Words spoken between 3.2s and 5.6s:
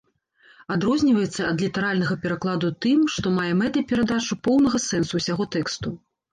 мае мэтай перадачу поўнага сэнсу ўсяго